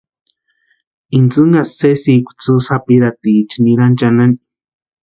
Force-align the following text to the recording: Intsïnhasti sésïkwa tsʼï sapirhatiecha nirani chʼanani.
Intsïnhasti 1.17 1.75
sésïkwa 1.79 2.33
tsʼï 2.39 2.57
sapirhatiecha 2.67 3.57
nirani 3.61 3.95
chʼanani. 3.99 4.35